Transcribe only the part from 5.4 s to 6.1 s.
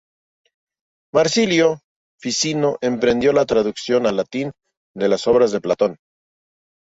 de Platón.